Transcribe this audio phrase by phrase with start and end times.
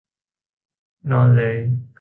[1.11, 1.55] นอนเลย!